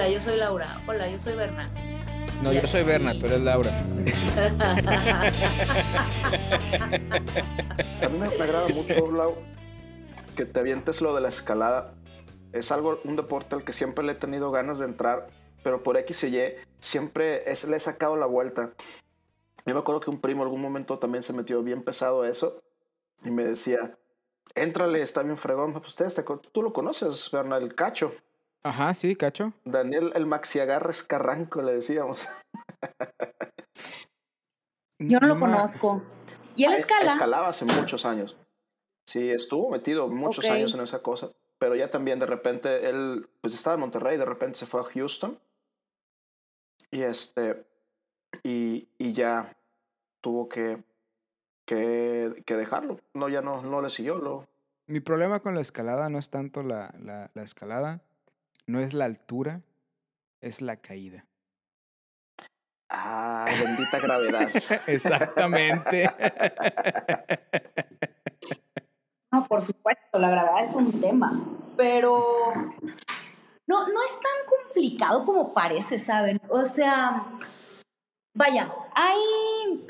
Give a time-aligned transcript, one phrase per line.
[0.00, 0.80] Hola, yo soy Laura.
[0.86, 1.68] Hola, yo soy Berna.
[2.42, 3.76] No, yo soy Berna, tú eres Laura.
[8.00, 9.36] A mí me, me agrada mucho, Lau,
[10.36, 11.92] que te avientes lo de la escalada.
[12.54, 15.26] Es algo, un deporte al que siempre le he tenido ganas de entrar,
[15.62, 18.70] pero por X y Y siempre es, le he sacado la vuelta.
[19.66, 22.28] Yo me acuerdo que un primo en algún momento también se metió bien pesado a
[22.30, 22.58] eso
[23.22, 23.98] y me decía,
[24.54, 25.74] éntrale, está bien fregón.
[25.74, 28.14] Pues ustedes, te co- tú lo conoces, Bernal, el cacho.
[28.62, 29.52] Ajá, sí, cacho.
[29.64, 32.28] Daniel, el Maxi Agarres Carranco, le decíamos.
[34.98, 36.02] Yo no lo ma- conozco.
[36.56, 37.12] ¿Y él Ah, escala?
[37.12, 38.36] Escalaba hace muchos años.
[39.06, 41.30] Sí, estuvo metido muchos años en esa cosa.
[41.58, 44.84] Pero ya también de repente él, pues estaba en Monterrey, de repente se fue a
[44.84, 45.38] Houston.
[46.90, 47.64] Y este,
[48.42, 49.56] y, y ya
[50.20, 50.82] tuvo que,
[51.64, 53.00] que, que dejarlo.
[53.14, 54.16] No, ya no, no le siguió.
[54.16, 54.46] Lo,
[54.86, 58.02] Mi problema con la escalada no es tanto la, la, la escalada,
[58.70, 59.62] no es la altura,
[60.40, 61.26] es la caída.
[62.88, 64.48] ah, bendita gravedad.
[64.86, 66.08] Exactamente.
[69.32, 71.40] No, por supuesto, la gravedad es un tema,
[71.76, 72.52] pero
[73.66, 76.40] no, no es tan complicado como parece, ¿saben?
[76.48, 77.24] O sea,
[78.34, 79.86] vaya, hay...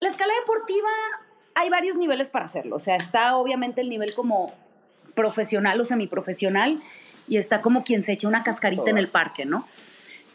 [0.00, 0.88] La escala deportiva,
[1.54, 2.76] hay varios niveles para hacerlo.
[2.76, 4.52] O sea, está obviamente el nivel como
[5.14, 6.80] profesional o semiprofesional
[7.28, 9.66] y está como quien se echa una cascarita en el parque, ¿no?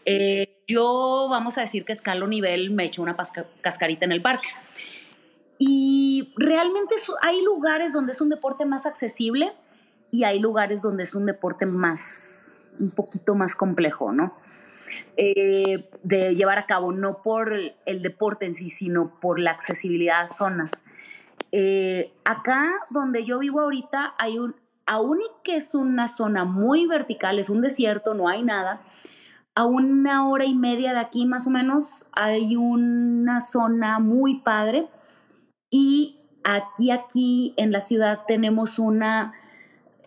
[0.05, 3.15] Eh, yo, vamos a decir que escalo nivel, me echo una
[3.61, 4.47] cascarita en el parque.
[5.59, 9.51] Y realmente hay lugares donde es un deporte más accesible
[10.11, 14.33] y hay lugares donde es un deporte más, un poquito más complejo, ¿no?
[15.15, 19.51] Eh, de llevar a cabo, no por el, el deporte en sí, sino por la
[19.51, 20.83] accesibilidad a zonas.
[21.55, 26.87] Eh, acá donde yo vivo ahorita hay un, aún y que es una zona muy
[26.87, 28.81] vertical, es un desierto, no hay nada,
[29.55, 34.87] a una hora y media de aquí más o menos hay una zona muy padre
[35.69, 39.33] y aquí, aquí en la ciudad tenemos una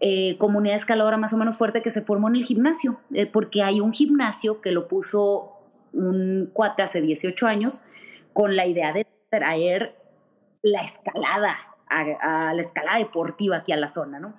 [0.01, 3.63] eh, comunidad escaladora más o menos fuerte que se formó en el gimnasio, eh, porque
[3.63, 5.53] hay un gimnasio que lo puso
[5.93, 7.85] un cuate hace 18 años
[8.33, 9.97] con la idea de traer
[10.61, 11.57] la escalada,
[11.89, 14.35] a, la escalada deportiva aquí a la zona, ¿no?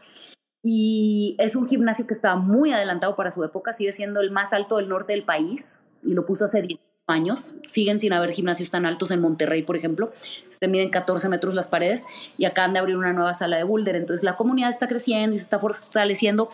[0.64, 4.54] Y es un gimnasio que estaba muy adelantado para su época, sigue siendo el más
[4.54, 7.56] alto del norte del país y lo puso hace 10 años.
[7.66, 10.12] Siguen sin haber gimnasios tan altos en Monterrey, por ejemplo.
[10.50, 12.06] Se miden 14 metros las paredes
[12.38, 13.96] y acaban de abrir una nueva sala de boulder.
[13.96, 16.50] Entonces la comunidad está creciendo y se está fortaleciendo.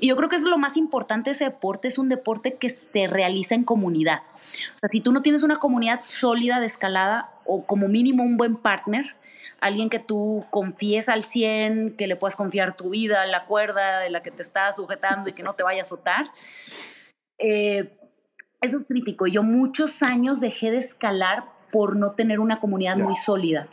[0.00, 1.88] Y yo creo que es lo más importante de ese deporte.
[1.88, 4.22] Es un deporte que se realiza en comunidad.
[4.76, 8.38] O sea, si tú no tienes una comunidad sólida de escalada o como mínimo un
[8.38, 9.14] buen partner,
[9.60, 14.10] alguien que tú confíes al 100, que le puedas confiar tu vida, la cuerda de
[14.10, 16.30] la que te estás sujetando y que no te vaya a azotar.
[17.38, 17.98] Eh,
[18.60, 19.26] eso es crítico.
[19.26, 23.68] Yo muchos años dejé de escalar por no tener una comunidad muy sólida.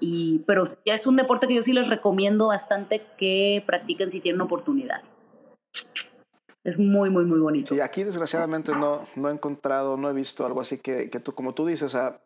[0.00, 4.40] Y, pero es un deporte que yo sí les recomiendo bastante que practiquen si tienen
[4.40, 5.02] oportunidad.
[6.64, 7.74] Es muy, muy, muy bonito.
[7.74, 11.34] Sí, aquí desgraciadamente no, no he encontrado, no he visto algo así que, que tú,
[11.34, 12.20] como tú dices, o sea,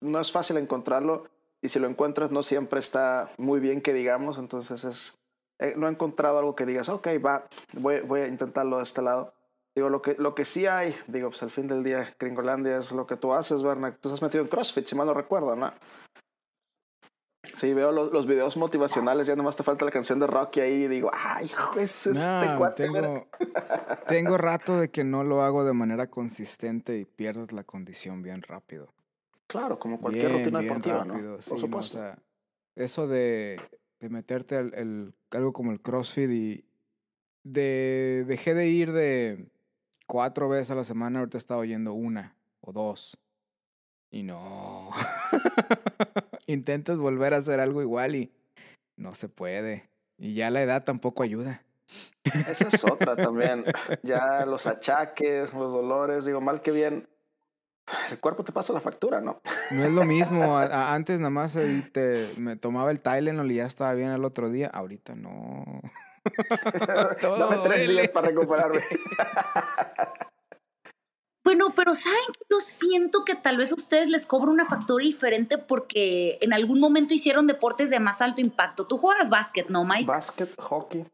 [0.00, 1.28] no es fácil encontrarlo
[1.62, 5.18] y si lo encuentras no siempre está muy bien que digamos, entonces es,
[5.60, 9.00] eh, no he encontrado algo que digas, ok, va, voy, voy a intentarlo de este
[9.00, 9.32] lado.
[9.74, 12.92] Digo, lo que, lo que sí hay, digo, pues al fin del día, Gringolandia es
[12.92, 13.96] lo que tú haces, Berna.
[13.96, 15.72] Tú has metido en CrossFit, si mal no recuerdo, ¿no?
[17.54, 20.84] Sí, veo los, los videos motivacionales, ya nomás te falta la canción de Rocky ahí
[20.84, 23.02] y digo, ay, hijo, es este cuate, mira".
[23.02, 23.26] tengo,
[24.06, 28.42] tengo rato de que no lo hago de manera consistente y pierdes la condición bien
[28.42, 28.92] rápido.
[29.52, 31.42] Claro, como cualquier Bien, rutina bien deportiva, rápido, ¿no?
[31.42, 31.98] sí, Por no, o supuesto.
[31.98, 32.18] sea,
[32.74, 33.60] eso de,
[34.00, 36.64] de meterte al, el- algo como el CrossFit y
[37.44, 39.46] de dejé de ir de
[40.06, 43.18] cuatro veces a la semana, ahorita he estado yendo una o dos.
[44.10, 44.90] Y no.
[46.46, 48.32] Intentas volver a hacer algo igual y
[48.96, 49.88] no se puede.
[50.18, 51.62] Y ya la edad tampoco ayuda.
[52.48, 53.64] Esa es otra también.
[54.02, 57.06] Ya los achaques, los dolores, digo, mal que bien,
[58.10, 59.40] el cuerpo te pasa la factura, ¿no?
[59.70, 60.56] No es lo mismo.
[60.58, 64.10] a- a- antes nada más ahí te, me tomaba el Tylenol y ya estaba bien
[64.10, 64.68] el otro día.
[64.68, 65.64] Ahorita no.
[67.22, 68.84] Dame tres días para recuperarme.
[71.44, 72.44] Bueno, pero ¿saben qué?
[72.48, 76.78] Yo siento que tal vez a ustedes les cobra una factura diferente porque en algún
[76.78, 78.86] momento hicieron deportes de más alto impacto.
[78.86, 80.06] Tú juegas básquet, ¿no, Mike?
[80.06, 81.04] Básquet, hockey.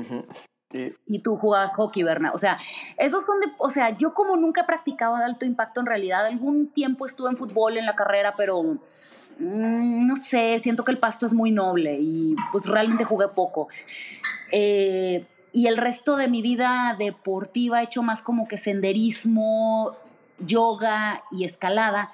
[0.00, 0.24] Ujú.
[0.72, 2.32] Y y tú jugabas hockey, Berna.
[2.32, 2.58] O sea,
[2.96, 6.24] esos son de, o sea, yo como nunca he practicado de alto impacto en realidad,
[6.26, 10.98] algún tiempo estuve en fútbol en la carrera, pero mm, no sé, siento que el
[10.98, 13.68] pasto es muy noble y pues realmente jugué poco.
[14.50, 19.92] Eh, y el resto de mi vida deportiva he hecho más como que senderismo,
[20.38, 22.10] yoga y escalada,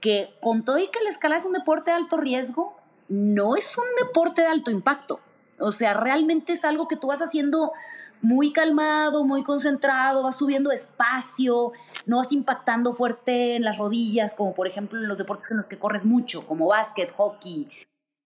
[0.00, 2.76] que con todo y que la escalada es un deporte de alto riesgo,
[3.08, 5.20] no es un deporte de alto impacto.
[5.58, 7.72] O sea, realmente es algo que tú vas haciendo
[8.22, 11.72] muy calmado, muy concentrado, vas subiendo despacio,
[12.06, 15.68] no vas impactando fuerte en las rodillas, como por ejemplo en los deportes en los
[15.68, 17.68] que corres mucho, como básquet, hockey,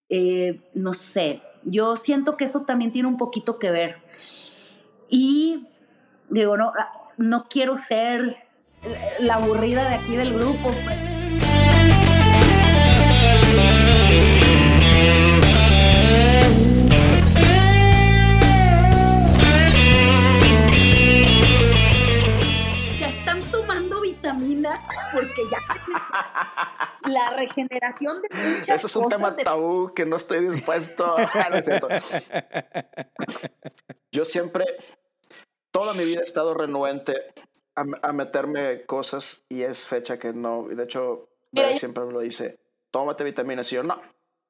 [0.08, 1.42] eh, no sé.
[1.64, 3.98] Yo siento que eso también tiene un poquito que ver.
[5.08, 5.69] Y
[6.31, 6.72] digo, no,
[7.16, 8.36] no quiero ser
[9.19, 10.70] la aburrida de aquí del grupo.
[25.40, 31.16] Porque ya la regeneración de muchas Eso es un tema tabú que no estoy dispuesto
[31.16, 31.60] a
[34.12, 34.66] Yo siempre,
[35.70, 37.14] toda mi vida he estado renuente
[37.75, 41.31] a, meterme cosas y es fecha que no, de hecho,
[41.78, 42.58] siempre me lo dice,
[42.90, 44.00] tómate vitaminas y yo no,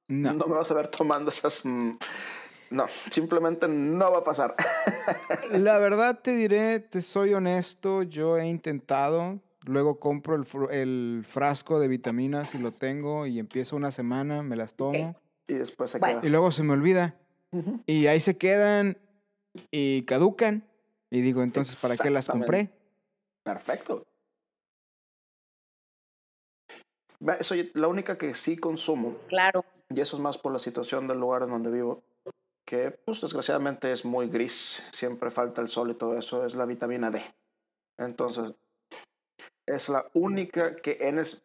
[0.08, 1.64] no, no me vas a ver tomando esas...
[1.64, 1.96] Mm,
[2.70, 4.54] no, simplemente no va a pasar.
[5.50, 11.88] La verdad te diré, te soy honesto, yo he intentado, Luego compro el, frasco de
[11.88, 15.16] vitaminas y lo tengo y empiezo una semana, me las tomo.
[15.46, 16.20] Y después se queda.
[16.22, 17.16] Y luego se me olvida.
[17.86, 18.96] Y ahí se quedan
[19.70, 20.64] y caducan.
[21.10, 22.70] Y digo, entonces, ¿para qué las compré?
[23.42, 24.06] Perfecto.
[27.40, 29.16] Soy la única que sí consumo.
[29.28, 29.64] Claro.
[29.90, 32.02] Y eso es más por la situación del lugar en donde vivo,
[32.64, 36.64] que pues desgraciadamente es muy gris, siempre falta el sol y todo eso, es la
[36.64, 37.22] vitamina D.
[37.98, 38.54] Entonces,
[39.74, 40.98] es la única que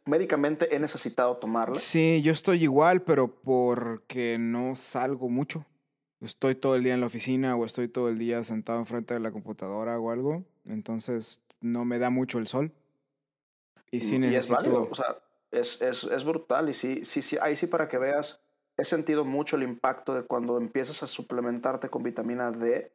[0.06, 1.76] médicamente he necesitado tomarla.
[1.76, 5.66] Sí, yo estoy igual, pero porque no salgo mucho.
[6.22, 9.20] Estoy todo el día en la oficina o estoy todo el día sentado enfrente de
[9.20, 10.44] la computadora o algo.
[10.66, 12.72] Entonces no me da mucho el sol.
[13.92, 14.40] Y sí necesito...
[14.40, 15.18] es válido, o sea,
[15.52, 16.70] es, es, es, brutal.
[16.70, 18.42] Y sí, sí, sí, ahí sí para que veas,
[18.78, 22.92] he sentido mucho el impacto de cuando empiezas a suplementarte con vitamina D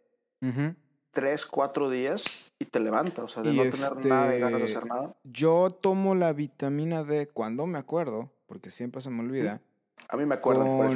[1.11, 4.67] tres, cuatro días y te levanta, o sea, de no tener nada de ganas de
[4.67, 5.15] hacer este, nada.
[5.25, 9.61] Yo tomo la vitamina D cuando me acuerdo, porque siempre se me olvida.
[10.09, 10.89] A mí me acuerdo.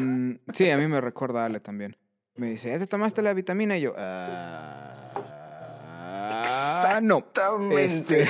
[0.53, 1.97] Sí, a mí me recuerda Ale también.
[2.37, 3.79] Me dice, ¿ya te tomaste la vitamina?
[3.79, 5.15] Y yo, ah,
[7.03, 7.25] no.
[7.79, 8.27] Este,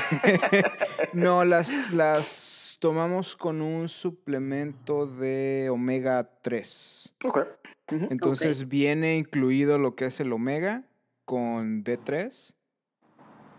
[1.12, 7.14] no, las, las tomamos con un suplemento de omega 3.
[7.24, 7.46] Ok.
[7.88, 10.84] Entonces viene incluido lo que es el omega
[11.24, 12.54] con D3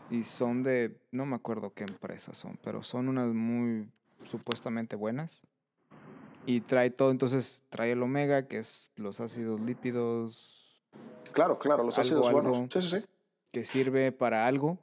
[0.09, 3.89] y son de, no me acuerdo qué empresas son, pero son unas muy
[4.25, 5.47] supuestamente buenas.
[6.45, 10.83] Y trae todo, entonces trae el omega, que es los ácidos lípidos.
[11.31, 12.71] Claro, claro, los ácidos buenos.
[12.71, 13.05] Sí, sí, sí.
[13.51, 14.77] Que sirve para algo.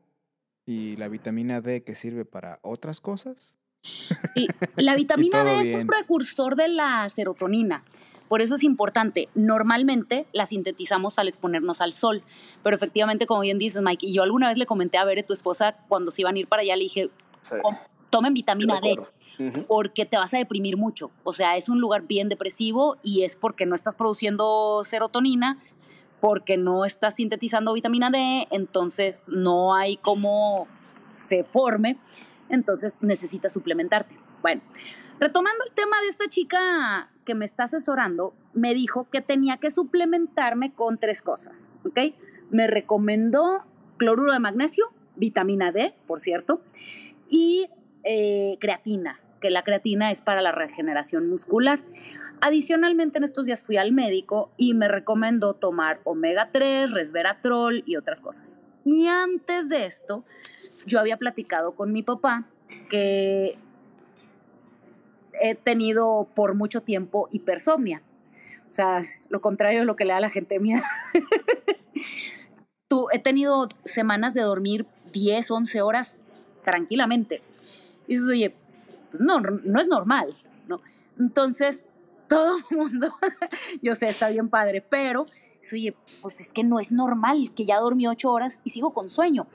[0.65, 3.59] Y la vitamina D que sirve para otras cosas.
[3.83, 7.85] Sí, la vitamina D es un precursor de la serotonina.
[8.33, 9.29] Por eso es importante.
[9.35, 12.23] Normalmente la sintetizamos al exponernos al sol,
[12.63, 15.35] pero efectivamente, como bien dices, Mike, y yo alguna vez le comenté a ver tu
[15.35, 17.11] esposa cuando se iban a ir para allá, le dije,
[18.09, 18.97] tomen vitamina D.
[19.69, 21.11] Porque te vas a deprimir mucho.
[21.25, 25.63] O sea, es un lugar bien depresivo y es porque no estás produciendo serotonina,
[26.23, 30.69] porque no estás sintetizando vitamina D, entonces no hay cómo
[31.13, 31.99] se forme,
[32.49, 34.17] entonces necesitas suplementarte.
[34.41, 34.63] Bueno,
[35.21, 39.71] retomando el tema de esta chica que me está asesorando me dijo que tenía que
[39.71, 42.15] suplementarme con tres cosas, ¿ok?
[42.51, 43.65] Me recomendó
[43.97, 46.63] cloruro de magnesio, vitamina D, por cierto,
[47.29, 47.69] y
[48.05, 51.83] eh, creatina, que la creatina es para la regeneración muscular.
[52.41, 57.97] Adicionalmente, en estos días fui al médico y me recomendó tomar omega 3, resveratrol y
[57.97, 58.59] otras cosas.
[58.85, 60.25] Y antes de esto,
[60.87, 62.49] yo había platicado con mi papá
[62.89, 63.59] que
[65.41, 68.03] he tenido por mucho tiempo hipersomnia.
[68.71, 70.83] O sea, lo contrario de lo que le da a la gente mía.
[72.89, 76.19] Tú, he tenido semanas de dormir 10, 11 horas
[76.65, 77.43] tranquilamente.
[78.07, 78.55] Y dices, oye,
[79.11, 80.35] pues no, no es normal,
[80.69, 80.81] ¿no?
[81.19, 81.87] Entonces,
[82.29, 83.15] todo el mundo,
[83.83, 85.27] yo sé, está bien padre, pero,
[85.71, 89.09] oye, pues es que no es normal que ya dormí 8 horas y sigo con
[89.09, 89.47] sueño.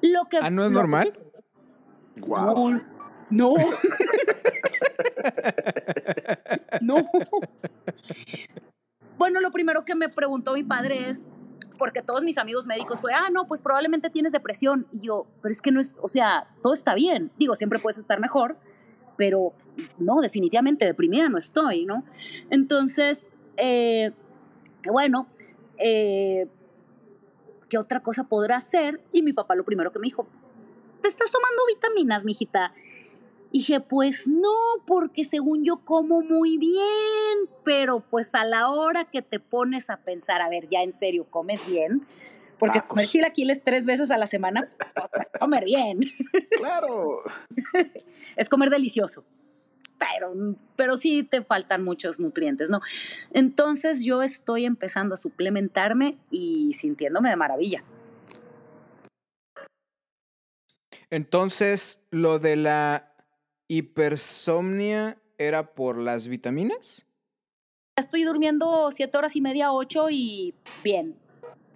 [0.00, 1.18] Lo que, ¿Ah, no es normal?
[2.16, 2.70] Wow.
[3.30, 3.54] No.
[3.54, 3.54] no.
[9.18, 11.28] Bueno, lo primero que me preguntó mi padre es,
[11.78, 14.86] porque todos mis amigos médicos fue, ah, no, pues probablemente tienes depresión.
[14.90, 17.30] Y yo, pero es que no es, o sea, todo está bien.
[17.38, 18.56] Digo, siempre puedes estar mejor,
[19.16, 19.52] pero
[19.98, 22.04] no, definitivamente deprimida no estoy, ¿no?
[22.50, 24.12] Entonces, eh,
[24.90, 25.28] bueno,
[25.78, 26.48] eh,
[27.68, 29.00] ¿qué otra cosa podrá hacer?
[29.12, 30.26] Y mi papá lo primero que me dijo,
[31.04, 32.72] ¿estás tomando vitaminas, mijita?
[33.54, 34.54] Y dije, pues no,
[34.86, 39.98] porque según yo como muy bien, pero pues a la hora que te pones a
[39.98, 42.06] pensar, a ver, ya en serio, ¿comes bien?
[42.58, 42.88] Porque Tacos.
[42.88, 44.72] comer chilaquiles tres veces a la semana,
[45.38, 46.00] comer bien.
[46.58, 47.24] Claro.
[48.36, 49.22] es comer delicioso.
[49.98, 50.34] Pero,
[50.74, 52.80] pero sí te faltan muchos nutrientes, ¿no?
[53.32, 57.84] Entonces yo estoy empezando a suplementarme y sintiéndome de maravilla.
[61.10, 63.11] Entonces, lo de la
[63.78, 67.06] hipersomnia era por las vitaminas.
[67.96, 71.16] Estoy durmiendo siete horas y media, ocho y bien.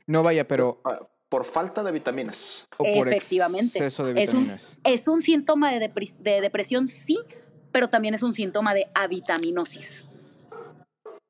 [0.07, 2.65] No vaya, pero Ah, Por falta de vitaminas.
[2.79, 3.79] o por Efectivamente.
[3.79, 4.79] exceso de Es un, vitaminas.
[4.85, 7.19] es un síntoma de, depres- de depresión, sí,
[7.73, 10.07] pero también es un síntoma de avitaminosis.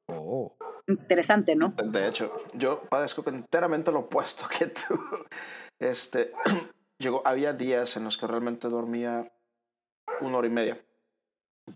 [0.09, 0.53] Oh.
[0.89, 1.75] Interesante, ¿no?
[1.83, 5.01] De hecho, yo padezco enteramente lo opuesto que tú.
[5.79, 6.33] Este,
[6.99, 9.31] llegó, había días en los que realmente dormía
[10.21, 10.81] una hora y media,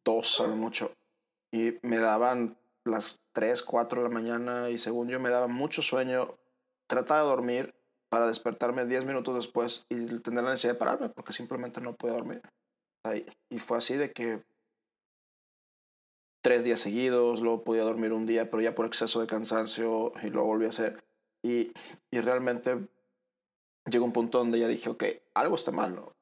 [0.04, 0.92] dos a lo mucho,
[1.52, 5.82] y me daban las 3, 4 de la mañana y según yo me daba mucho
[5.82, 6.36] sueño,
[6.86, 7.74] trataba de dormir
[8.08, 12.16] para despertarme 10 minutos después y tener la necesidad de pararme porque simplemente no podía
[12.16, 12.42] dormir.
[13.48, 14.42] Y fue así de que
[16.42, 20.30] tres días seguidos, luego podía dormir un día, pero ya por exceso de cansancio y
[20.30, 21.02] lo volví a hacer.
[21.42, 21.72] Y,
[22.10, 22.78] y realmente
[23.86, 25.04] llegó un punto donde ya dije, ok,
[25.34, 26.12] algo está mal, ¿no?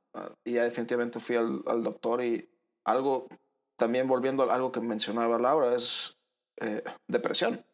[0.45, 2.49] Y ya definitivamente fui al, al doctor y
[2.85, 3.29] algo,
[3.77, 6.17] también volviendo a algo que mencionaba Laura, es
[6.61, 7.65] eh, depresión.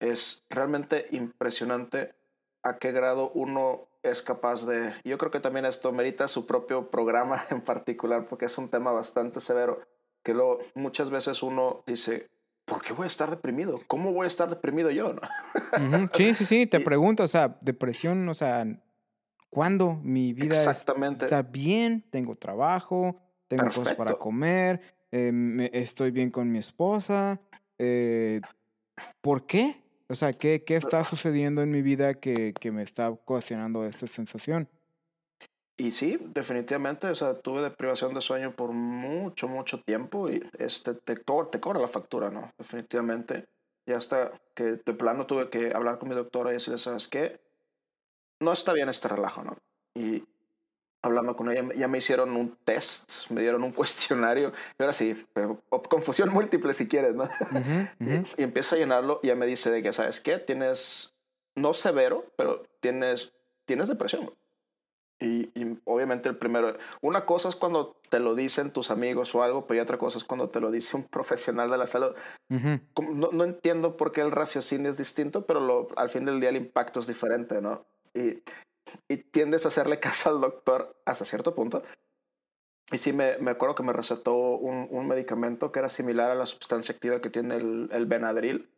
[0.00, 2.14] Es realmente impresionante
[2.62, 4.94] a qué grado uno es capaz de...
[5.04, 8.92] Yo creo que también esto merita su propio programa en particular porque es un tema
[8.92, 9.80] bastante severo
[10.22, 12.28] que luego muchas veces uno dice,
[12.66, 13.80] ¿por qué voy a estar deprimido?
[13.88, 15.14] ¿Cómo voy a estar deprimido yo?
[15.14, 15.20] no?
[15.76, 18.66] Ujú, Sí, sí, sí, te Y- pregunto, o sea, depresión, o sea,
[19.50, 21.24] ¿cuándo mi vida Exactamente.
[21.26, 22.02] está bien?
[22.10, 23.16] Tengo trabajo,
[23.48, 24.24] tengo cosas para Perfecto.
[24.24, 24.80] comer,
[25.12, 27.40] eh, me- estoy bien con mi esposa.
[27.78, 28.40] eh,
[29.20, 29.82] ¿Por qué?
[30.08, 34.06] O sea, ¿qué, qué está sucediendo en mi vida que, que me está ocasionando esta
[34.06, 34.68] sensación?
[35.76, 40.94] Y sí, definitivamente, o sea, tuve deprivación de sueño por mucho, mucho tiempo y este,
[40.94, 42.50] te, te cobra la factura, ¿no?
[42.58, 43.48] Definitivamente.
[43.86, 47.40] Y hasta que de plano tuve que hablar con mi doctora y decirle, ¿sabes qué?
[48.40, 49.56] No está bien este relajo, ¿no?
[49.94, 50.24] Y
[51.02, 55.26] hablando con ella, ya me hicieron un test, me dieron un cuestionario, y ahora sí,
[55.32, 57.28] pero, confusión múltiple si quieres, ¿no?
[58.00, 60.38] Y, y empiezo a llenarlo y ya me dice de que, ¿sabes qué?
[60.38, 61.14] Tienes,
[61.54, 63.32] no severo, pero tienes,
[63.66, 64.32] tienes depresión.
[65.22, 69.42] Y, y obviamente el primero, una cosa es cuando te lo dicen tus amigos o
[69.42, 72.14] algo, pero y otra cosa es cuando te lo dice un profesional de la salud.
[72.48, 76.48] No, no entiendo por qué el raciocinio es distinto, pero lo, al fin del día
[76.48, 77.84] el impacto es diferente, ¿no?
[78.14, 78.42] Y,
[79.08, 81.82] y tiendes a hacerle caso al doctor hasta cierto punto.
[82.92, 86.34] Y sí, me, me acuerdo que me recetó un, un medicamento que era similar a
[86.34, 88.68] la sustancia activa que tiene el, el Benadryl.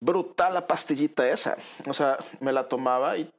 [0.00, 1.56] Brutal la pastillita esa.
[1.88, 3.32] O sea, me la tomaba y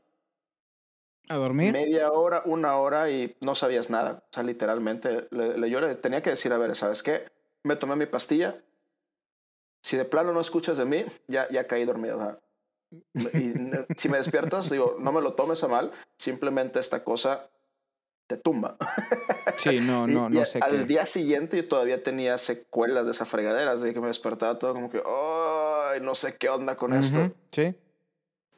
[1.30, 1.72] ¿A dormir?
[1.72, 4.24] media hora, una hora y no sabías nada.
[4.30, 7.26] O sea, literalmente, le, le- yo le tenía que decir, a ver, ¿sabes qué?
[7.64, 8.62] Me tomé mi pastilla.
[9.82, 12.18] Si de plano no escuchas de mí, ya, ya caí dormido.
[12.18, 12.40] o sea,
[13.14, 13.54] y
[13.98, 17.50] si me despiertas, digo, no me lo tomes a mal, simplemente esta cosa
[18.28, 18.78] te tumba.
[19.58, 20.86] Sí, no, no, y no sé al qué.
[20.86, 24.90] día siguiente yo todavía tenía secuelas de esa fregadera, de que me despertaba todo como
[24.90, 27.20] que, ay, no sé qué onda con esto.
[27.20, 27.76] Ujú, Sí.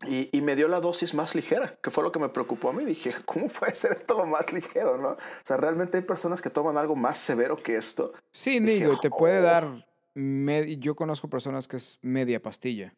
[0.07, 2.73] Y, y me dio la dosis más ligera, que fue lo que me preocupó a
[2.73, 2.83] mí.
[2.83, 5.09] Dije, ¿cómo puede ser esto lo más ligero, no?
[5.11, 8.13] O sea, realmente hay personas que toman algo más severo que esto.
[8.31, 9.43] Sí, Dije, digo, y te puede "Oh".
[9.43, 9.85] dar.
[10.13, 12.93] med- Yo conozco personas que es media pastilla.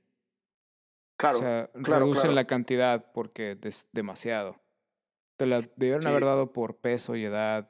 [1.18, 2.36] Claro, o sea, claro, reducen claro.
[2.36, 4.56] la cantidad porque es demasiado.
[5.36, 6.08] Te la debieron Sí.
[6.08, 7.70] haber dado por peso y edad.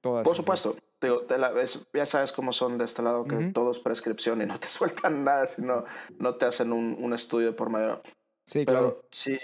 [0.00, 0.76] Todas Por supuesto.
[1.00, 3.52] Digo, te la- es- ya sabes cómo son de este lado, que Ujú.
[3.52, 4.68] todo es prescripción y no te
[5.04, 5.84] sueltan nada si no,
[6.18, 8.02] no te hacen un, un estudio por medio.
[8.44, 9.04] Sí, Pero claro.
[9.10, 9.38] sí,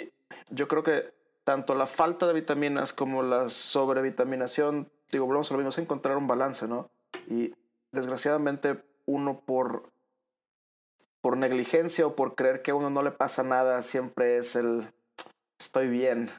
[0.51, 1.15] yo creo que
[1.45, 6.17] tanto la falta de vitaminas como la sobrevitaminación, digo, volvemos a lo mismo, es encontrar
[6.17, 6.91] un balance, ¿no?
[7.29, 7.55] Y
[7.93, 9.91] desgraciadamente uno por,
[11.27, 14.87] por negligencia o por creer que a uno no le pasa nada, siempre es el
[15.61, 16.31] estoy bien,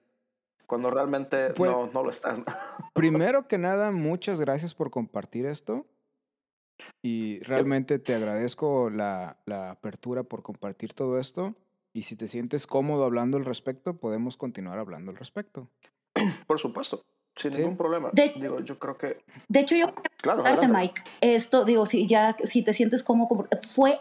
[0.66, 2.40] cuando realmente Pues- no, no lo estás.
[2.94, 5.86] Primero que nada, muchas gracias por compartir esto.
[7.04, 11.54] Y realmente te agradezco la, la apertura por compartir todo esto.
[11.94, 15.68] Y si te sientes cómodo hablando al respecto, podemos continuar hablando al respecto.
[16.48, 17.02] Por supuesto,
[17.36, 17.60] sin Sí.
[17.60, 18.10] ningún problema.
[18.14, 19.18] De- Digo, yo creo que,
[19.50, 20.70] De hecho, yo claro, adelante.
[20.70, 24.00] Mike, esto, digo, si ya, si te sientes cómodo, como- ¿fue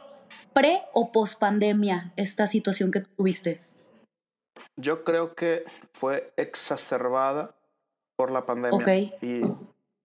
[0.52, 3.60] pre o post pandemia esta situación que tuviste?
[4.76, 5.64] yo creo que
[5.94, 7.54] fue exacerbada
[8.16, 9.22] por la pandemia Ok.
[9.22, 9.40] y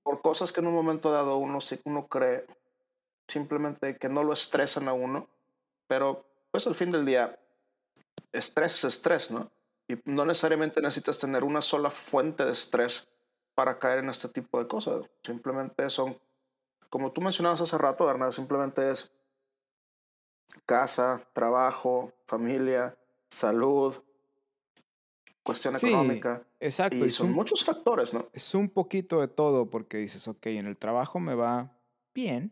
[0.04, 2.46] por cosas que en un momento dado uno, uno cree
[3.28, 5.28] simplemente que no lo estresan a uno,
[5.88, 7.38] pero pues al fin del día,
[8.32, 9.50] estrés es estrés, ¿no?
[9.88, 13.08] Y no necesariamente necesitas tener una sola fuente de estrés
[13.56, 15.06] para caer en este tipo de cosas.
[15.24, 16.18] Simplemente son,
[16.90, 19.12] como tú mencionabas hace rato, Bernardo, simplemente es
[20.66, 22.98] casa, trabajo, familia,
[23.30, 23.96] salud,
[25.44, 26.44] cuestión Sí, económica.
[26.60, 27.06] exacto.
[27.06, 28.28] Y son un- muchos factores, ¿no?
[28.34, 31.78] es un poquito de todo porque dices, ok, en el trabajo me va
[32.14, 32.52] bien,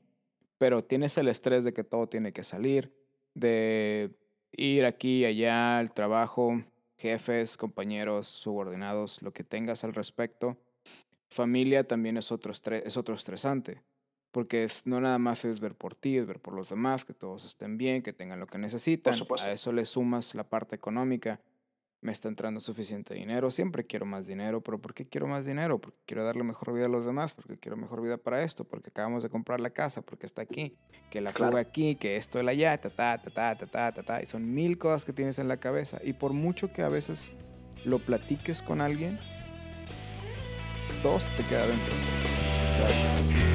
[0.57, 2.93] pero tienes el estrés de que todo tiene que salir,
[3.33, 4.11] de
[4.51, 6.61] ir aquí y allá, al trabajo,
[6.97, 10.57] jefes, compañeros, subordinados, lo que tengas al respecto.
[11.29, 13.81] Familia también es otro, estre- es otro estresante,
[14.31, 17.13] porque es, no nada más es ver por ti, es ver por los demás, que
[17.13, 19.15] todos estén bien, que tengan lo que necesitan.
[19.15, 19.47] supuesto.
[19.47, 21.39] A eso le sumas la parte económica
[22.01, 25.79] me está entrando suficiente dinero, siempre quiero más dinero, pero ¿por qué quiero más dinero?
[25.79, 28.89] Porque quiero darle mejor vida a los demás, porque quiero mejor vida para esto, porque
[28.89, 30.77] acabamos de comprar la casa, porque está aquí,
[31.09, 31.51] que la Claro.
[31.51, 34.25] fuga aquí, que esto, el allá, ta, ta, ta, ta, ta, ta, ta, ta, y
[34.27, 37.31] son mil cosas que tienes en la cabeza, y por mucho que a veces
[37.83, 39.19] lo platiques con alguien,
[41.03, 41.93] todo se te queda dentro.
[43.43, 43.48] O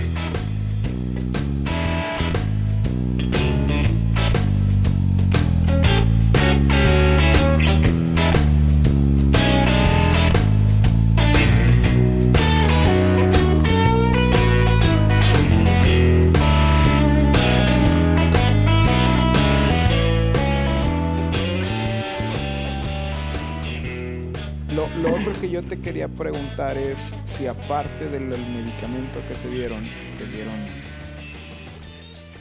[25.84, 26.96] quería preguntar es
[27.36, 29.84] si aparte del, medicamento que te dieron,
[30.16, 30.54] te dieron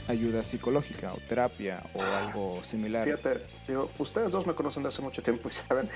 [0.08, 3.04] ayuda psicológica o terapia o algo similar.
[3.04, 5.90] Fíjate, digo, ustedes dos me conocen de hace mucho tiempo y saben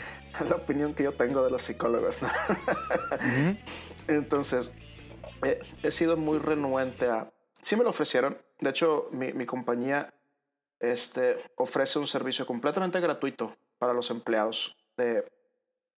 [0.47, 2.21] la opinión que yo tengo de los psicólogos.
[4.09, 4.71] Entonces,
[5.43, 7.33] eh, he sido muy renuente a...
[7.63, 8.37] Sí me lo ofrecieron.
[8.61, 10.13] De hecho, mi, mi compañía
[10.81, 15.25] este, ofrece un servicio completamente gratuito para los empleados de,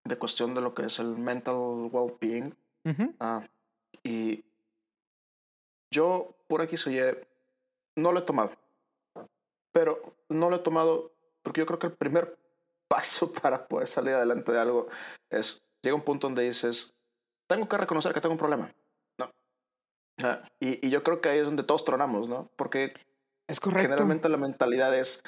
[0.05, 1.57] de cuestión de lo que es el mental
[1.93, 2.55] well-being.
[2.85, 3.15] Ujú.
[3.21, 3.47] Ah,
[4.03, 4.45] y
[5.93, 7.01] yo, por aquí soy,
[7.97, 8.53] no lo he tomado.
[9.73, 12.39] Pero no lo he tomado porque yo creo que el primer
[12.89, 14.89] paso para poder salir adelante de algo
[15.31, 16.93] es, llega un punto donde dices,
[17.49, 18.73] tengo que reconocer que tengo un problema.
[19.19, 19.31] No.
[20.23, 22.51] Ah, y, y yo creo que ahí es donde todos tronamos, ¿no?
[22.57, 22.95] Porque
[23.49, 23.83] Es correcto.
[23.83, 25.23] generalmente la mentalidad es...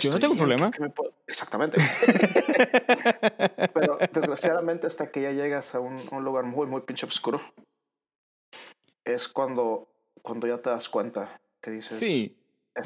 [0.00, 0.70] Yo no tengo bien, ¿qué- problema.
[0.70, 1.78] qué me puedo-?" Exactamente.
[3.74, 7.40] Pero desgraciadamente hasta que ya llegas a un, lugar muy, muy pinche oscuro,
[9.04, 9.88] es cuando,
[10.22, 12.38] cuando ya te das cuenta que dices, sí,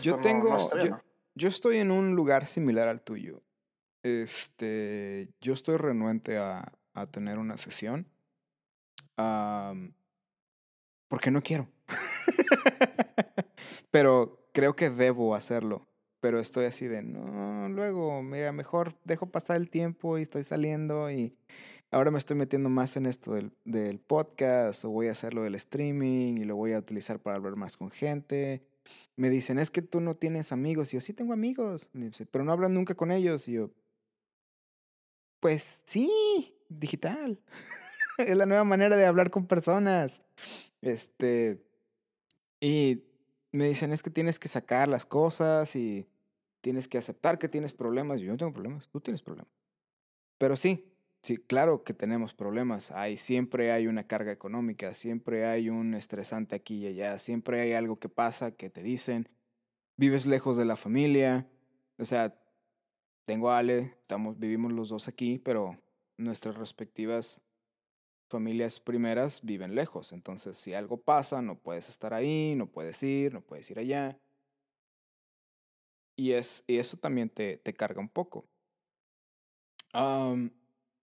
[0.02, 1.02] yo no- tengo- no está bien, yo- ¿no?".
[1.34, 3.42] yo estoy en un lugar similar al tuyo.
[4.02, 8.08] Este, yo estoy renuente a, a tener una sesión.
[11.08, 11.68] porque no quiero.
[13.90, 15.86] Pero creo que debo hacerlo.
[16.26, 21.08] Pero estoy así de, no, luego, mira, mejor dejo pasar el tiempo y estoy saliendo
[21.08, 21.36] y
[21.92, 25.54] ahora me estoy metiendo más en esto del, del podcast o voy a hacerlo del
[25.54, 28.60] streaming y lo voy a utilizar para hablar más con gente.
[29.14, 30.92] Me dicen, es que tú no tienes amigos.
[30.92, 31.88] Y yo, sí tengo amigos,
[32.32, 33.46] pero no hablan nunca con ellos.
[33.46, 33.70] Y yo,
[35.38, 37.38] pues sí, digital.
[38.18, 40.22] es la nueva manera de hablar con personas.
[40.82, 41.62] Este,
[42.60, 43.04] y
[43.52, 46.08] me dicen, es que tienes que sacar las cosas y
[46.66, 48.20] tienes que aceptar que tienes problemas.
[48.20, 49.52] Yo no tengo problemas, tú tienes problemas.
[50.36, 52.90] Pero sí, sí, claro que tenemos problemas.
[52.90, 57.72] Hay, siempre hay una carga económica, siempre hay un estresante aquí y allá, siempre hay
[57.74, 59.28] algo que pasa que te dicen,
[59.96, 61.48] vives lejos de la familia.
[61.98, 62.36] O sea,
[63.26, 65.78] tengo a Ale, estamos, vivimos los dos aquí, pero
[66.16, 67.40] nuestras respectivas
[68.28, 70.12] familias primeras viven lejos.
[70.12, 74.18] Entonces, si algo pasa, no puedes estar ahí, no puedes ir, no puedes ir allá.
[76.16, 78.46] Y, es, y eso también te, te carga un poco.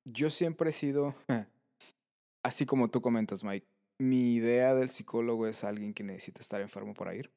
[0.05, 1.15] Yo siempre he sido,
[2.43, 3.67] así como tú comentas, Mike,
[3.99, 7.31] mi idea del psicólogo es alguien que necesita estar enfermo para ir,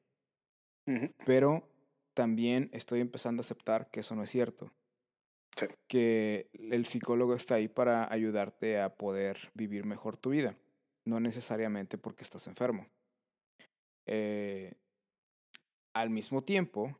[1.25, 1.67] pero
[2.13, 4.71] también estoy empezando a aceptar que eso no es cierto.
[5.55, 5.65] Sí.
[5.87, 10.55] Que el psicólogo está ahí para ayudarte a poder vivir mejor tu vida,
[11.05, 12.87] no necesariamente porque estás enfermo.
[14.05, 14.73] Eh,
[15.93, 16.97] al mismo tiempo,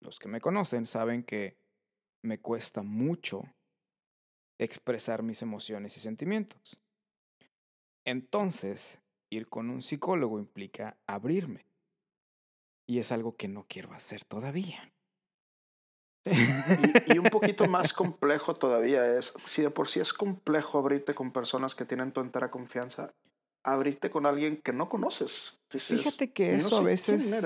[0.00, 1.56] los que me conocen saben que
[2.22, 3.42] me cuesta mucho
[4.58, 6.78] expresar mis emociones y sentimientos.
[8.04, 8.98] Entonces,
[9.30, 11.66] ir con un psicólogo implica abrirme.
[12.86, 14.92] Y es algo que no quiero hacer todavía.
[16.24, 21.14] Y, y, un poquito más complejo todavía es, si de por sí es complejo abrirte
[21.14, 23.14] con personas que tienen tu entera confianza,
[23.62, 25.60] abrirte con alguien que no conoces.
[25.68, 27.44] Fíjate que eso a veces,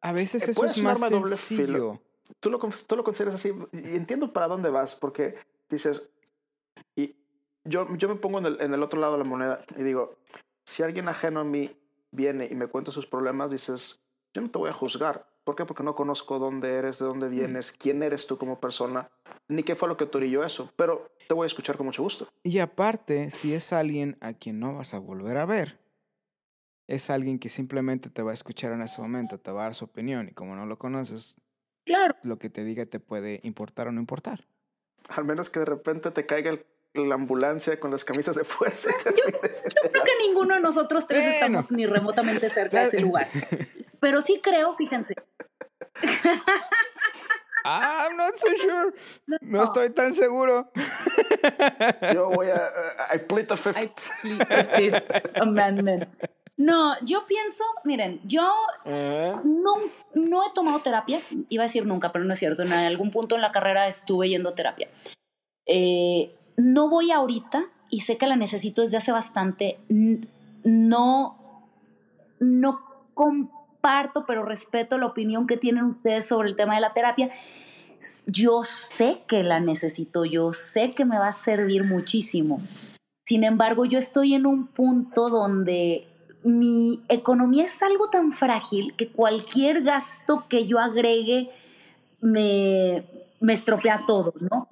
[0.00, 2.00] a veces eso es más sencillo.
[2.38, 5.34] Tú lo, tú lo consideras así y entiendo para dónde vas porque
[5.68, 6.08] dices,
[6.94, 7.16] y
[7.64, 10.16] yo, yo me pongo en el, en el otro lado de la moneda y digo,
[10.64, 11.76] si alguien ajeno a mí
[12.12, 14.00] viene y me cuenta sus problemas, dices,
[14.32, 15.26] yo no te voy a juzgar.
[15.44, 15.64] ¿Por qué?
[15.64, 19.10] Porque no conozco dónde eres, de dónde vienes, quién eres tú como persona,
[19.48, 20.70] ni qué fue lo que te orilló eso.
[20.76, 22.28] Pero te voy a escuchar con mucho gusto.
[22.44, 25.79] Y aparte, si es alguien a quien no vas a volver a ver,
[26.90, 29.74] es alguien que simplemente te va a escuchar en ese momento, te va a dar
[29.74, 31.36] su opinión y como no lo conoces,
[31.84, 32.16] claro.
[32.24, 34.44] lo que te diga te puede importar o no importar.
[35.08, 36.58] Al menos que de repente te caiga
[36.94, 38.90] la ambulancia con las camisas de fuerza.
[39.04, 43.28] Yo, creo que ninguno de nosotros tres estamos ni remotamente cerca de ese lugar.
[44.00, 45.14] Pero sí creo, fíjense.
[47.64, 48.90] I'm not so sure.
[49.42, 50.72] No, estoy tan seguro.
[52.12, 52.70] Yo voy a.
[53.14, 54.10] I plead the fifth.
[55.36, 56.08] amendment.
[56.60, 58.42] No, yo pienso, miren, yo
[58.84, 59.74] no,
[60.14, 61.18] no he tomado terapia,
[61.48, 64.28] iba a decir nunca, pero no es cierto, en algún punto en la carrera estuve
[64.28, 64.90] yendo a terapia.
[65.64, 69.78] Eh, no voy ahorita y sé que la necesito desde hace bastante,
[70.62, 71.38] no,
[72.40, 72.80] no
[73.14, 77.30] comparto, pero respeto la opinión que tienen ustedes sobre el tema de la terapia.
[78.26, 82.58] Yo sé que la necesito, yo sé que me va a servir muchísimo.
[83.24, 86.09] Sin embargo, yo estoy en un punto donde
[86.42, 91.50] mi economía es algo tan frágil que cualquier gasto que yo agregue
[92.20, 93.04] me,
[93.40, 94.68] me estropea todo, ¿no?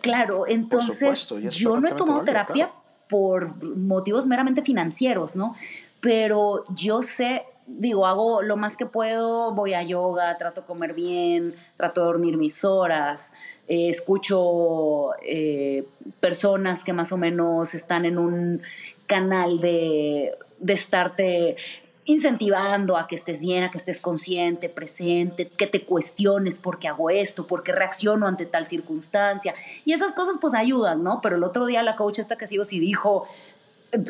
[0.00, 2.72] claro, entonces yo no he tomado terapia
[3.08, 5.54] por motivos meramente financieros, ¿no?
[6.00, 10.94] Pero yo sé, digo, hago lo más que puedo, voy a yoga, trato de comer
[10.94, 13.32] bien, trato de dormir mis horas,
[13.68, 15.86] eh, escucho eh,
[16.20, 18.62] personas que más o menos están en un
[19.12, 21.56] canal de, de estarte
[22.04, 26.88] incentivando a que estés bien, a que estés consciente, presente, que te cuestiones por qué
[26.88, 29.54] hago esto, por qué reacciono ante tal circunstancia.
[29.84, 31.20] Y esas cosas pues ayudan, ¿no?
[31.20, 33.28] Pero el otro día la coach esta que sigo sí dijo,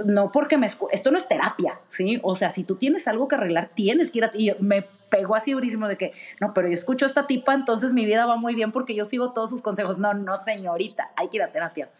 [0.07, 2.21] no porque me esto no es terapia, ¿sí?
[2.23, 5.37] O sea, si tú tienes algo que arreglar, tienes que ir a y me pegó
[5.37, 8.37] así durísimo de que, no, pero yo escucho a esta tipa, entonces mi vida va
[8.37, 9.98] muy bien porque yo sigo todos sus consejos.
[9.98, 11.90] No, no, señorita, hay que ir a terapia.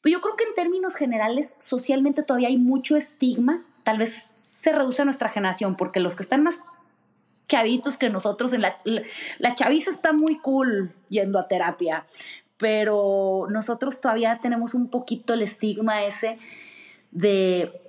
[0.00, 4.70] Pero yo creo que en términos generales, socialmente todavía hay mucho estigma, tal vez se
[4.70, 6.62] reduce a nuestra generación, porque los que están más
[7.48, 8.78] chavitos que nosotros, la,
[9.38, 12.06] la chaviza está muy cool yendo a terapia,
[12.58, 16.38] pero nosotros todavía tenemos un poquito el estigma ese
[17.10, 17.80] de,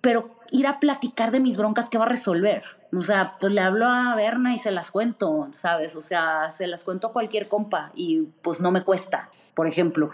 [0.00, 2.79] pero ir a platicar de mis broncas, ¿qué va a resolver?
[2.92, 5.94] O sea, pues le hablo a Berna y se las cuento, ¿sabes?
[5.94, 10.10] O sea, se las cuento a cualquier compa y pues no me cuesta, por ejemplo.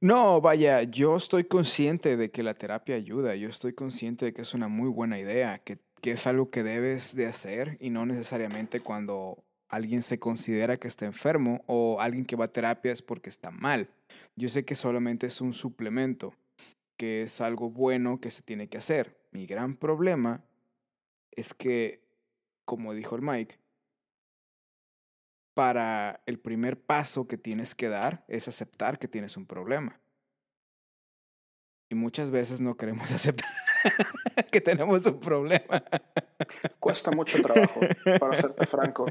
[0.00, 4.42] No, vaya, yo estoy consciente de que la terapia ayuda, yo estoy consciente de que
[4.42, 8.06] es una muy buena idea, que, que es algo que debes de hacer y no
[8.06, 13.02] necesariamente cuando alguien se considera que está enfermo o alguien que va a terapia es
[13.02, 13.88] porque está mal.
[14.36, 16.34] Yo sé que solamente es un suplemento,
[16.96, 19.16] que es algo bueno que se tiene que hacer.
[19.30, 20.44] Mi gran problema
[21.30, 22.02] es que,
[22.64, 23.58] como dijo el Mike,
[25.54, 30.00] para el primer paso que tienes que dar es aceptar que tienes un problema.
[31.88, 33.48] Y muchas veces no queremos aceptar
[34.50, 35.84] que tenemos un problema.
[36.78, 37.80] Cuesta mucho trabajo,
[38.18, 39.06] para serte franco.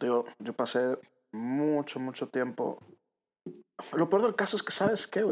[0.00, 0.98] Digo, yo pasé
[1.32, 2.78] mucho, mucho tiempo.
[3.92, 5.24] Lo peor del caso es que sabes que,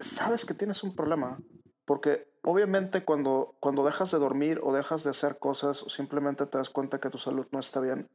[0.00, 1.38] sabes que tienes un problema.
[1.84, 6.58] Porque obviamente cuando, cuando dejas de dormir o dejas de hacer cosas o simplemente te
[6.58, 8.08] das cuenta que tu salud no está bien,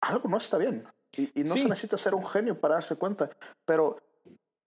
[0.00, 0.86] algo no está bien.
[1.12, 3.30] Y, no se necesita ser un genio para darse cuenta.
[3.64, 4.02] Pero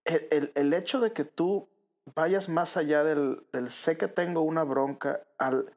[0.04, 1.68] el, el, el hecho de que tú
[2.14, 5.72] vayas más allá del, del, sé que tengo una bronca al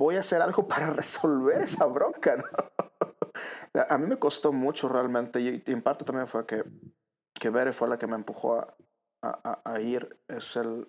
[0.00, 2.42] voy a hacer algo para resolver esa bronca.
[3.88, 6.64] a mí me costó mucho realmente y, en parte también fue que,
[7.34, 10.18] que Bere fue la que me empujó a, a, ir.
[10.26, 10.88] Es el,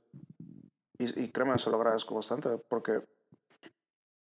[0.97, 3.03] y, y créeme, se lo agradezco bastante porque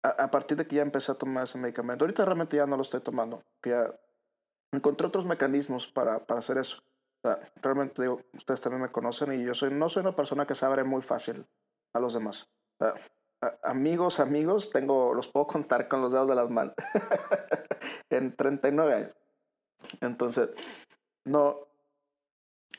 [0.03, 2.77] a, a, partir de que ya empecé a tomar ese medicamento, ahorita realmente ya no
[2.77, 3.95] lo estoy tomando, que ya
[4.73, 6.83] encontré otros mecanismos para, para hacer eso.
[7.63, 10.67] Realmente digo, ustedes también me conocen y yo soy, no soy una persona que se
[10.67, 11.47] abre muy fácil
[11.95, 12.51] a los demás.
[13.63, 16.75] Amigos, amigos, tengo, los puedo contar con los dedos de las manos.
[18.11, 19.13] en 39 años.
[20.01, 20.51] Entonces,
[21.25, 21.69] no,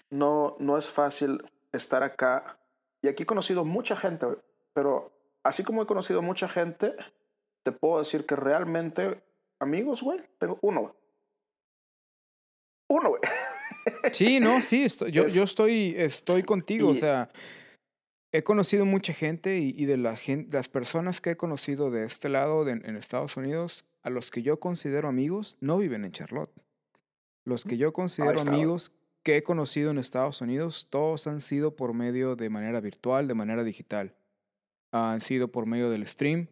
[0.10, 2.58] no, no es fácil estar acá.
[3.02, 4.28] Y aquí he conocido mucha gente
[4.74, 5.12] pero
[5.44, 6.96] así como he conocido mucha gente,
[7.64, 9.24] te puedo decir que realmente
[9.60, 10.96] amigos, güey, tengo uno.
[12.90, 13.22] Uno, güey.
[14.12, 17.30] Sí, no, sí, estoy, yo, yo estoy, estoy contigo, o y- sea,
[18.32, 22.04] he conocido mucha gente y, y de la gen- las personas que he conocido de
[22.06, 26.12] este lado de- en Estados Unidos, a los que yo considero amigos, no viven en
[26.12, 26.52] Charlotte.
[27.46, 28.56] Los que yo considero estado.
[28.56, 28.92] amigos
[29.24, 33.34] que he conocido en Estados Unidos, todos han sido por medio de manera virtual, de
[33.34, 34.16] manera digital.
[34.92, 36.48] Han sido por medio del stream,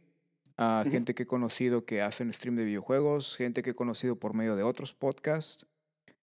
[0.57, 0.91] ah, Ujú.
[0.91, 4.55] gente que he conocido que hacen stream de videojuegos, gente que he conocido por medio
[4.55, 5.65] de otros podcasts.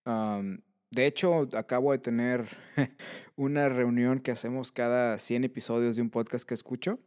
[0.05, 2.47] Am, de hecho, acabo de tener
[3.35, 6.99] una reunión que hacemos cada 100 episodios de un podcast que escucho.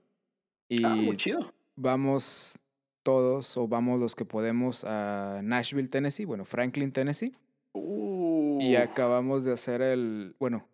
[0.68, 1.52] Y Ah, muy chido.
[1.76, 2.58] vamos
[3.02, 7.32] todos o vamos los que podemos a Nashville, Tennessee, bueno, Franklin, Tennessee.
[7.74, 10.68] Y Uh, acabamos de hacer el, bueno,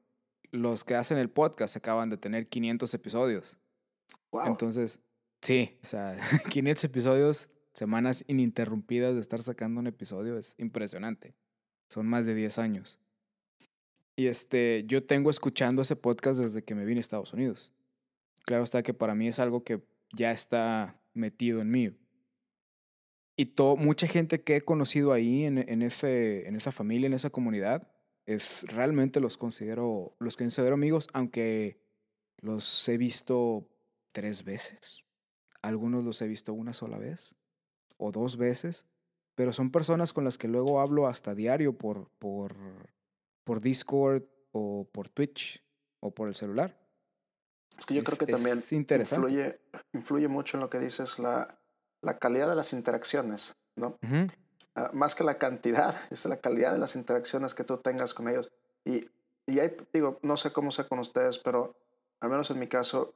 [0.51, 3.59] los que hacen el podcast acaban de tener 500 episodios.
[4.31, 4.47] wow.
[4.47, 5.01] Entonces,
[5.41, 6.17] sí, o sea,
[6.51, 11.35] 500 episodios, semanas ininterrumpidas de estar sacando un episodio, es impresionante.
[11.89, 12.99] Son más de 10 años.
[14.17, 17.73] Y este, yo tengo escuchando ese podcast desde que me vine a Estados Unidos.
[18.45, 19.81] Claro está que para mí es algo que
[20.13, 21.97] ya está metido en mí.
[23.37, 27.15] Y to- mucha gente que he conocido ahí en, en, ese, en esa familia, en
[27.15, 27.87] esa comunidad,
[28.27, 31.81] es realmente los considero, los considero amigos, aunque
[32.41, 33.69] los he visto
[34.13, 35.05] tres veces.
[35.63, 37.37] Algunos los he visto una sola vez
[37.97, 38.87] o dos veces,
[39.39, 42.57] pero son personas con las que luego hablo hasta diario por, por,
[43.45, 45.63] por Discord o por Twitch
[46.01, 46.77] o por el celular.
[47.79, 48.61] es que yo creo es- que también
[49.15, 49.61] influye,
[49.93, 51.57] influye mucho en lo que dices la,
[52.03, 53.97] la calidad de las interacciones, ¿no?
[54.03, 54.27] Ujú.
[54.75, 58.29] Ah, más que la cantidad, es la calidad de las interacciones que tú tengas con
[58.29, 58.51] ellos.
[58.85, 59.09] Y,
[59.47, 61.77] y hay, digo, no sé cómo sea con ustedes, pero
[62.19, 63.15] al menos en mi caso,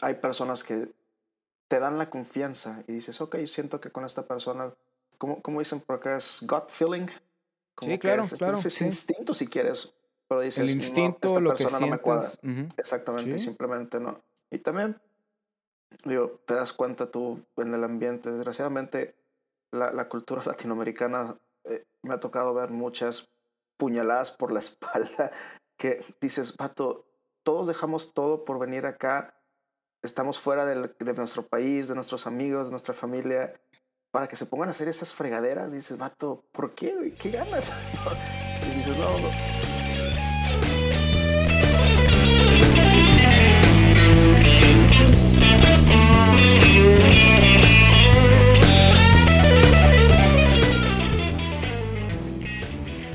[0.00, 0.90] hay personas que
[1.68, 4.74] te dan la confianza y dices, ok, siento que con esta persona,
[5.20, 7.06] como dicen por acá, es gut feeling.
[7.76, 8.84] Como Sí, que claro, es, claro, es sí.
[8.84, 9.94] instinto si quieres,
[10.28, 12.28] pero dices, El "No, instinto, esta lo que persona no me cuadra".
[12.28, 12.66] sientes.
[12.68, 12.74] ujú.
[12.76, 13.44] Exactamente, y Sí.
[13.46, 14.20] simplemente no.
[14.50, 15.00] Y también,
[16.04, 19.14] digo, te das cuenta tú en el ambiente, desgraciadamente,
[19.72, 23.28] la, la cultura latinoamericana, eh, me ha tocado ver muchas
[23.78, 25.30] puñaladas por la espalda
[25.78, 27.06] que dices, vato,
[27.42, 29.34] todos dejamos todo por venir acá,
[30.02, 33.58] estamos fuera del- de nuestro país, de nuestros amigos, de nuestra familia,
[34.10, 36.94] para que se pongan a hacer esas fregaderas, dices, vato, ¿por qué?
[36.94, 37.14] güey?
[37.14, 37.72] ¿Qué ganas?
[38.62, 39.30] y dices, no, no.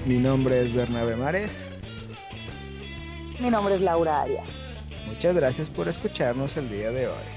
[0.05, 1.69] Mi nombre es Bernabe Mares.
[3.39, 4.45] Mi nombre es Laura Arias.
[5.07, 7.34] Muchas gracias por escucharnos el día de hoy.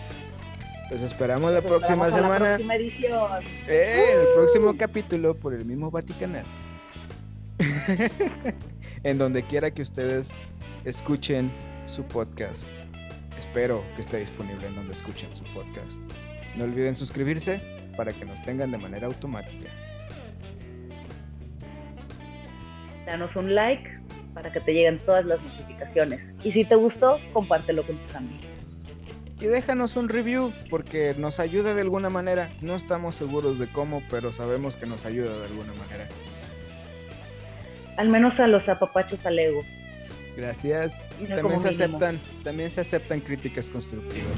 [0.91, 2.55] Los esperamos la Nos próxima esperamos a la semana.
[2.57, 3.43] próxima edición.
[3.67, 6.45] Eh, el próximo capítulo por el mismo Vaticanal.
[9.03, 10.29] en donde quiera que ustedes
[10.85, 11.51] escuchen
[11.87, 12.67] su podcast.
[13.39, 16.01] Espero que esté disponible en donde escuchen su podcast.
[16.57, 17.61] No olviden suscribirse
[17.97, 19.71] para que nos tengan de manera automática.
[23.07, 23.91] Danos un like
[24.35, 26.21] para que te lleguen todas las notificaciones.
[26.45, 28.48] Y si te gustó, compártelo con tus amigos.
[29.41, 32.51] Y déjanos un review porque nos ayuda de alguna manera.
[32.61, 36.09] No estamos seguros de cómo, pero sabemos que nos ayuda de alguna manera.
[37.97, 39.63] Al menos a los apapachos al ego.
[40.37, 40.95] Gracias.
[41.29, 41.85] También se mínimo.
[41.99, 44.29] aceptan, también se aceptan críticas constructivas.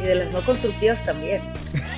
[0.00, 1.40] Y de las no constructivas también.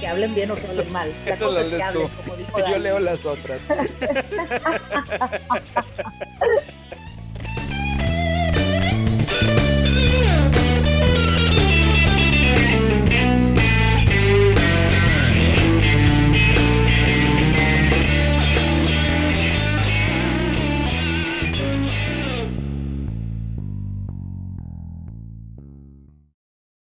[0.01, 1.11] Que hablen bien o que hablen mal.
[1.27, 2.01] Eso lo lees tú.
[2.59, 2.83] Yo Dani.
[2.83, 3.61] leo las otras.